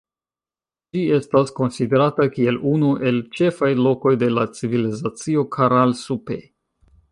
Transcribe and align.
Ĝi 0.95 1.01
estas 1.17 1.51
konsiderata 1.59 2.27
kiel 2.37 2.57
unu 2.71 2.89
el 3.11 3.21
ĉefaj 3.41 3.71
lokoj 3.89 4.15
de 4.25 4.33
la 4.39 4.49
Civilizacio 4.57 5.47
Caral-Supe. 5.59 6.43